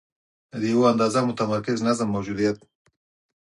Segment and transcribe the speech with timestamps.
[0.59, 2.57] د یوه اندازه متمرکز نظم موجودیت.